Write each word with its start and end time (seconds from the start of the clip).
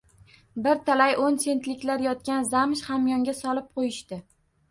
Bir 0.67 0.79
talay 0.87 1.11
o`n 1.25 1.35
sentliklar 1.43 2.01
yotgan 2.05 2.49
zamsh 2.53 2.83
hamyonga 2.87 3.35
solib 3.43 3.67
qo`yishdi 3.81 4.19